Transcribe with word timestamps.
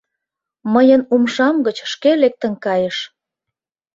Мыйын 0.73 1.01
умшам 1.13 1.55
гыч 1.65 1.77
шке 1.91 2.11
лектын 2.21 2.53
кайыш. 2.65 2.97